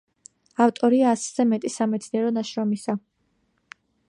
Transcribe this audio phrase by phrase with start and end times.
[0.65, 2.89] ავტორია ასზე მეტი სამეცნიერო ნაშრომის.